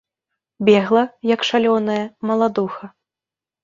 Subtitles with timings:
[0.69, 1.03] Бегла,
[1.33, 2.01] як шалёная,
[2.31, 2.95] маладуха.